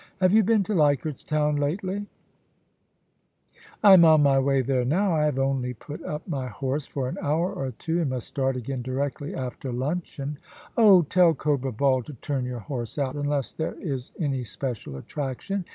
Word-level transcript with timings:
Have 0.19 0.33
you 0.33 0.41
been 0.41 0.63
to 0.63 0.73
Leichardt's 0.73 1.23
Town 1.23 1.57
lately 1.57 2.07
?* 1.57 2.07
*I 3.83 3.93
am 3.93 4.03
on 4.03 4.23
my 4.23 4.39
way 4.39 4.63
there 4.63 4.83
now; 4.83 5.13
I 5.13 5.25
have 5.25 5.37
only 5.37 5.75
put 5.75 6.03
up 6.03 6.27
my 6.27 6.47
horse 6.47 6.87
for 6.87 7.07
an 7.07 7.19
hour 7.21 7.53
or 7.53 7.69
two, 7.69 8.01
and 8.01 8.09
must 8.09 8.25
start 8.25 8.55
again 8.57 8.81
directly 8.81 9.35
after 9.35 9.71
luncheon.' 9.71 10.39
* 10.61 10.75
Oh, 10.75 11.03
tell 11.03 11.35
Cobra 11.35 11.71
Ball 11.71 12.01
to 12.01 12.13
turn 12.15 12.45
your 12.45 12.61
horse 12.61 12.97
out, 12.97 13.13
unless 13.15 13.51
there 13.51 13.75
is 13.79 14.09
any 14.19 14.43
special 14.43 14.97
attraction. 14.97 15.65